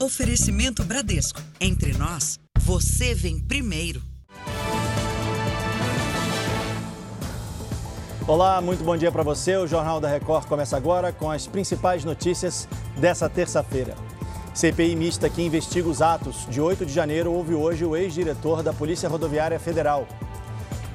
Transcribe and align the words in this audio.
Oferecimento 0.00 0.84
Bradesco. 0.84 1.40
Entre 1.60 1.92
nós, 1.98 2.38
você 2.60 3.16
vem 3.16 3.40
primeiro. 3.40 4.00
Olá, 8.24 8.60
muito 8.60 8.84
bom 8.84 8.96
dia 8.96 9.10
para 9.10 9.24
você. 9.24 9.56
O 9.56 9.66
Jornal 9.66 10.00
da 10.00 10.08
Record 10.08 10.46
começa 10.46 10.76
agora 10.76 11.12
com 11.12 11.28
as 11.28 11.48
principais 11.48 12.04
notícias 12.04 12.68
dessa 12.96 13.28
terça-feira. 13.28 13.96
CPI 14.54 14.94
mista 14.94 15.28
que 15.28 15.42
investiga 15.42 15.88
os 15.88 16.00
atos 16.00 16.46
de 16.48 16.60
8 16.60 16.86
de 16.86 16.92
janeiro 16.92 17.32
ouve 17.32 17.54
hoje 17.54 17.84
o 17.84 17.96
ex-diretor 17.96 18.62
da 18.62 18.72
Polícia 18.72 19.08
Rodoviária 19.08 19.58
Federal. 19.58 20.06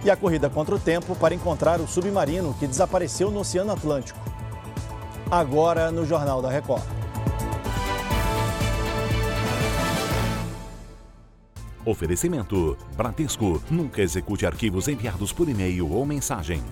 E 0.06 0.10
a 0.10 0.16
corrida 0.16 0.50
contra 0.50 0.76
o 0.76 0.80
tempo 0.80 1.14
para 1.14 1.36
encontrar 1.36 1.82
o 1.82 1.88
submarino 1.90 2.54
que 2.58 2.68
desapareceu 2.68 3.30
no 3.30 3.42
Oceano 3.42 3.74
Atlântico. 3.74 4.20
Agora 5.30 5.92
no 5.92 6.06
Jornal 6.06 6.42
da 6.42 6.50
Record. 6.50 7.03
Oferecimento: 11.86 12.78
Bradesco. 12.96 13.62
Nunca 13.70 14.02
execute 14.02 14.46
arquivos 14.46 14.88
enviados 14.88 15.34
por 15.34 15.50
e-mail 15.50 15.92
ou 15.92 16.06
mensagem. 16.06 16.64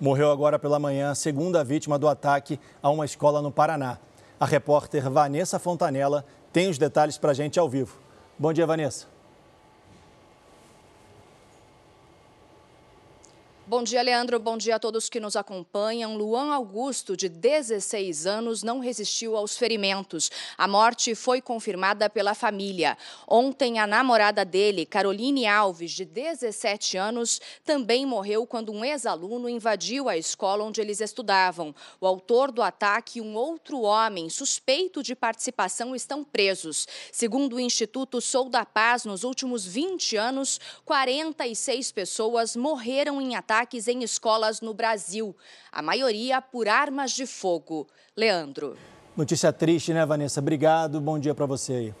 Morreu 0.00 0.30
agora 0.30 0.58
pela 0.58 0.78
manhã 0.78 1.10
a 1.10 1.14
segunda 1.14 1.62
vítima 1.62 1.98
do 1.98 2.08
ataque 2.08 2.58
a 2.82 2.88
uma 2.88 3.04
escola 3.04 3.42
no 3.42 3.52
Paraná. 3.52 3.98
A 4.38 4.46
repórter 4.46 5.10
Vanessa 5.10 5.58
Fontanella 5.58 6.24
tem 6.50 6.68
os 6.68 6.78
detalhes 6.78 7.18
para 7.18 7.32
a 7.32 7.34
gente 7.34 7.58
ao 7.58 7.68
vivo. 7.68 7.98
Bom 8.38 8.50
dia, 8.50 8.66
Vanessa. 8.66 9.19
Bom 13.70 13.84
dia, 13.84 14.02
Leandro. 14.02 14.40
Bom 14.40 14.58
dia 14.58 14.74
a 14.74 14.78
todos 14.80 15.08
que 15.08 15.20
nos 15.20 15.36
acompanham. 15.36 16.16
Luan 16.16 16.52
Augusto, 16.52 17.16
de 17.16 17.28
16 17.28 18.26
anos, 18.26 18.64
não 18.64 18.80
resistiu 18.80 19.36
aos 19.36 19.56
ferimentos. 19.56 20.28
A 20.58 20.66
morte 20.66 21.14
foi 21.14 21.40
confirmada 21.40 22.10
pela 22.10 22.34
família. 22.34 22.98
Ontem, 23.28 23.78
a 23.78 23.86
namorada 23.86 24.44
dele, 24.44 24.84
Caroline 24.84 25.46
Alves, 25.46 25.92
de 25.92 26.04
17 26.04 26.96
anos, 26.96 27.40
também 27.64 28.04
morreu 28.04 28.44
quando 28.44 28.72
um 28.72 28.84
ex-aluno 28.84 29.48
invadiu 29.48 30.08
a 30.08 30.16
escola 30.16 30.64
onde 30.64 30.80
eles 30.80 31.00
estudavam. 31.00 31.72
O 32.00 32.08
autor 32.08 32.50
do 32.50 32.62
ataque 32.62 33.20
e 33.20 33.22
um 33.22 33.36
outro 33.36 33.82
homem 33.82 34.28
suspeito 34.28 35.00
de 35.00 35.14
participação 35.14 35.94
estão 35.94 36.24
presos. 36.24 36.88
Segundo 37.12 37.54
o 37.54 37.60
Instituto 37.60 38.20
Sou 38.20 38.48
da 38.48 38.66
Paz, 38.66 39.04
nos 39.04 39.22
últimos 39.22 39.64
20 39.64 40.16
anos, 40.16 40.58
46 40.84 41.92
pessoas 41.92 42.56
morreram 42.56 43.22
em 43.22 43.36
ataques 43.36 43.59
ataques 43.60 43.88
em 43.88 44.02
escolas 44.02 44.62
no 44.62 44.72
Brasil, 44.72 45.36
a 45.70 45.82
maioria 45.82 46.40
por 46.40 46.66
armas 46.66 47.10
de 47.10 47.26
fogo. 47.26 47.86
Leandro. 48.16 48.74
Notícia 49.14 49.52
triste, 49.52 49.92
né, 49.92 50.06
Vanessa? 50.06 50.40
Obrigado, 50.40 50.98
bom 50.98 51.18
dia 51.18 51.34
para 51.34 51.44
você 51.44 51.72
aí. 51.74 51.94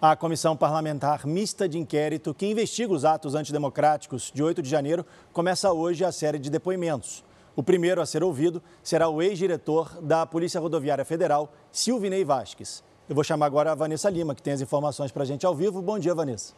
A 0.00 0.14
Comissão 0.14 0.56
Parlamentar 0.56 1.26
Mista 1.26 1.68
de 1.68 1.76
Inquérito, 1.76 2.32
que 2.32 2.46
investiga 2.46 2.92
os 2.92 3.04
atos 3.04 3.34
antidemocráticos 3.34 4.30
de 4.32 4.42
8 4.42 4.62
de 4.62 4.68
janeiro, 4.68 5.04
começa 5.32 5.72
hoje 5.72 6.04
a 6.04 6.12
série 6.12 6.38
de 6.38 6.50
depoimentos. 6.50 7.24
O 7.56 7.62
primeiro 7.62 8.00
a 8.00 8.06
ser 8.06 8.22
ouvido 8.22 8.62
será 8.82 9.08
o 9.08 9.20
ex-diretor 9.20 10.00
da 10.00 10.24
Polícia 10.24 10.60
Rodoviária 10.60 11.04
Federal, 11.04 11.52
Silvinei 11.72 12.24
Vasques. 12.24 12.84
Eu 13.08 13.14
vou 13.14 13.24
chamar 13.24 13.46
agora 13.46 13.72
a 13.72 13.74
Vanessa 13.74 14.08
Lima, 14.08 14.34
que 14.36 14.42
tem 14.42 14.52
as 14.52 14.60
informações 14.60 15.10
para 15.10 15.24
a 15.24 15.26
gente 15.26 15.44
ao 15.44 15.54
vivo. 15.54 15.82
Bom 15.82 15.98
dia, 15.98 16.14
Vanessa. 16.14 16.54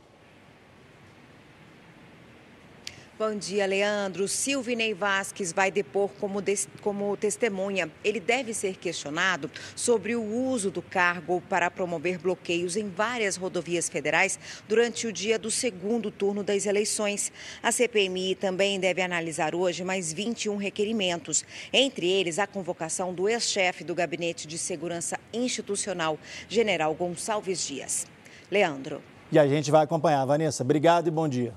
Bom 3.19 3.35
dia, 3.35 3.67
Leandro. 3.67 4.29
Silvinei 4.29 4.95
Vasques 4.95 5.53
vai 5.53 5.73
depor 5.73 6.09
como, 6.21 6.41
como 6.81 7.17
testemunha. 7.17 7.91
Ele 8.05 8.21
deve 8.21 8.55
ser 8.55 8.77
questionado 8.77 9.51
sobre 9.75 10.15
o 10.15 10.23
uso 10.23 10.71
do 10.71 10.81
cargo 10.81 11.43
para 11.49 11.69
promover 11.69 12.17
bloqueios 12.17 12.77
em 12.77 12.89
várias 12.89 13.37
rodovias 13.37 13.89
federais 13.89 14.39
durante 14.69 15.09
o 15.09 15.13
dia 15.13 15.37
do 15.37 15.51
segundo 15.51 16.13
turno 16.13 16.45
das 16.45 16.65
eleições. 16.65 17.33
A 17.61 17.73
CPMI 17.73 18.37
também 18.37 18.79
deve 18.79 19.03
analisar 19.03 19.53
hoje 19.53 19.83
mais 19.83 20.13
21 20.13 20.57
requerimentos, 20.57 21.45
entre 21.73 22.09
eles 22.09 22.39
a 22.39 22.47
convocação 22.47 23.13
do 23.13 23.29
ex-chefe 23.29 23.83
do 23.83 23.97
Gabinete 23.97 24.47
de 24.47 24.57
Segurança 24.57 25.19
Institucional, 25.33 26.17
General 26.49 26.95
Gonçalves 26.95 27.67
Dias. 27.67 28.07
Leandro. 28.49 29.03
E 29.33 29.41
a 29.41 29.49
gente 29.49 29.73
vai 29.73 29.83
acompanhar. 29.83 30.25
Vanessa, 30.25 30.63
obrigado 30.63 31.09
e 31.09 31.11
bom 31.11 31.27
dia. 31.27 31.53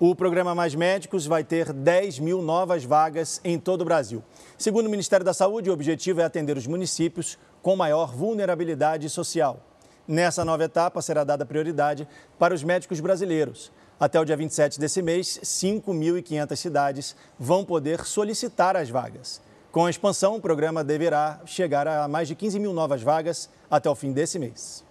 O 0.00 0.14
programa 0.14 0.54
Mais 0.54 0.76
Médicos 0.76 1.26
vai 1.26 1.42
ter 1.42 1.72
10 1.72 2.20
mil 2.20 2.40
novas 2.40 2.84
vagas 2.84 3.40
em 3.42 3.58
todo 3.58 3.80
o 3.80 3.84
Brasil. 3.84 4.22
Segundo 4.56 4.86
o 4.86 4.90
Ministério 4.90 5.26
da 5.26 5.34
Saúde, 5.34 5.70
o 5.70 5.72
objetivo 5.72 6.20
é 6.20 6.24
atender 6.24 6.56
os 6.56 6.68
municípios 6.68 7.36
com 7.60 7.74
maior 7.74 8.14
vulnerabilidade 8.14 9.10
social. 9.10 9.58
Nessa 10.06 10.44
nova 10.44 10.62
etapa, 10.62 11.02
será 11.02 11.24
dada 11.24 11.44
prioridade 11.44 12.06
para 12.38 12.54
os 12.54 12.62
médicos 12.62 13.00
brasileiros. 13.00 13.72
Até 13.98 14.20
o 14.20 14.24
dia 14.24 14.36
27 14.36 14.78
desse 14.78 15.02
mês, 15.02 15.40
5.500 15.42 16.54
cidades 16.54 17.16
vão 17.36 17.64
poder 17.64 18.04
solicitar 18.04 18.76
as 18.76 18.88
vagas. 18.88 19.42
Com 19.72 19.84
a 19.84 19.90
expansão, 19.90 20.36
o 20.36 20.40
programa 20.40 20.84
deverá 20.84 21.40
chegar 21.44 21.88
a 21.88 22.06
mais 22.06 22.28
de 22.28 22.36
15 22.36 22.60
mil 22.60 22.72
novas 22.72 23.02
vagas 23.02 23.50
até 23.68 23.90
o 23.90 23.96
fim 23.96 24.12
desse 24.12 24.38
mês. 24.38 24.86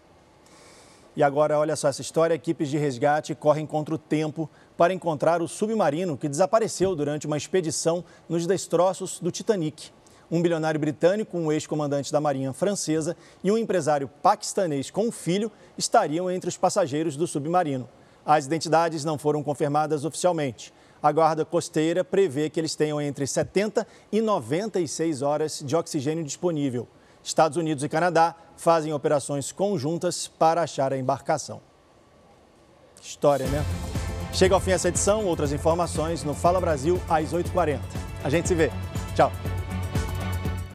E 1.17 1.23
agora, 1.23 1.57
olha 1.57 1.75
só 1.75 1.87
essa 1.87 1.99
história: 1.99 2.35
equipes 2.35 2.69
de 2.69 2.77
resgate 2.77 3.33
correm 3.33 3.65
contra 3.65 3.95
o 3.95 3.97
tempo 3.97 4.47
para 4.77 4.93
encontrar 4.93 5.41
o 5.41 5.47
submarino 5.47 6.15
que 6.15 6.29
desapareceu 6.29 6.95
durante 6.95 7.25
uma 7.25 7.35
expedição 7.35 8.05
nos 8.29 8.45
destroços 8.45 9.19
do 9.19 9.31
Titanic. 9.31 9.89
Um 10.29 10.43
bilionário 10.43 10.79
britânico, 10.79 11.35
um 11.35 11.51
ex-comandante 11.51 12.11
da 12.11 12.21
Marinha 12.21 12.53
Francesa 12.53 13.17
e 13.43 13.51
um 13.51 13.57
empresário 13.57 14.07
paquistanês 14.21 14.91
com 14.91 15.07
um 15.07 15.11
filho 15.11 15.51
estariam 15.75 16.29
entre 16.29 16.49
os 16.49 16.57
passageiros 16.57 17.17
do 17.17 17.25
submarino. 17.25 17.89
As 18.23 18.45
identidades 18.45 19.03
não 19.03 19.17
foram 19.17 19.41
confirmadas 19.41 20.05
oficialmente. 20.05 20.71
A 21.01 21.11
Guarda 21.11 21.43
Costeira 21.43 22.03
prevê 22.03 22.47
que 22.47 22.59
eles 22.59 22.75
tenham 22.75 23.01
entre 23.01 23.25
70 23.25 23.87
e 24.11 24.21
96 24.21 25.23
horas 25.23 25.63
de 25.65 25.75
oxigênio 25.75 26.23
disponível. 26.23 26.87
Estados 27.27 27.57
Unidos 27.57 27.83
e 27.83 27.89
Canadá 27.89 28.33
fazem 28.55 28.93
operações 28.93 29.51
conjuntas 29.51 30.29
para 30.29 30.61
achar 30.61 30.93
a 30.93 30.97
embarcação. 30.97 31.61
História, 33.01 33.45
né? 33.47 33.63
Chega 34.31 34.55
ao 34.55 34.61
fim 34.61 34.71
essa 34.71 34.87
edição, 34.87 35.25
outras 35.25 35.51
informações 35.51 36.23
no 36.23 36.33
Fala 36.33 36.61
Brasil 36.61 37.01
às 37.09 37.33
8h40. 37.33 37.79
A 38.23 38.29
gente 38.29 38.47
se 38.47 38.55
vê. 38.55 38.71
Tchau. 39.13 39.31